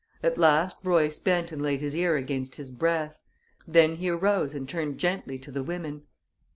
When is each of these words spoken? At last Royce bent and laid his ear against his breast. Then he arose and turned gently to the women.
At 0.23 0.39
last 0.39 0.79
Royce 0.83 1.19
bent 1.19 1.51
and 1.51 1.61
laid 1.61 1.79
his 1.79 1.95
ear 1.95 2.15
against 2.15 2.55
his 2.55 2.71
breast. 2.71 3.19
Then 3.67 3.97
he 3.97 4.09
arose 4.09 4.55
and 4.55 4.67
turned 4.67 4.97
gently 4.97 5.37
to 5.37 5.51
the 5.51 5.61
women. 5.61 6.07